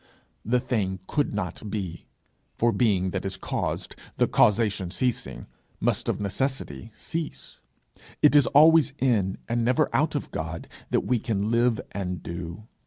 The 0.43 0.59
thing 0.59 0.97
could 1.05 1.31
not 1.31 1.69
be; 1.69 2.07
for 2.55 2.71
being 2.71 3.11
that 3.11 3.23
is 3.23 3.37
caused, 3.37 3.95
the 4.17 4.25
causation 4.27 4.89
ceasing, 4.89 5.45
must 5.79 6.09
of 6.09 6.19
necessity 6.19 6.89
cease. 6.97 7.59
It 8.23 8.35
is 8.35 8.47
always 8.47 8.93
in, 8.97 9.37
and 9.47 9.63
never 9.63 9.91
out 9.95 10.15
of 10.15 10.31
God, 10.31 10.67
that 10.89 11.01
we 11.01 11.19
can 11.19 11.51
live 11.51 11.79
and 11.91 12.23
do. 12.23 12.63